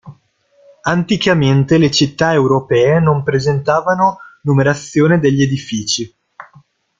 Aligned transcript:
Anticamente 0.85 1.77
le 1.77 1.91
città 1.91 2.33
europee 2.33 2.99
non 2.99 3.21
presentavano 3.21 4.17
numerazione 4.41 5.19
degli 5.19 5.43
edifici. 5.43 6.11